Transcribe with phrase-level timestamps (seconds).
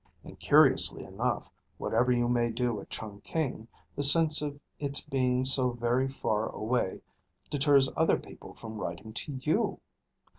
[0.23, 5.73] And curiously enough, whatever you may do at Chungking, the sense of its being so
[5.73, 7.01] very far away
[7.51, 9.79] deters other people from writing to you.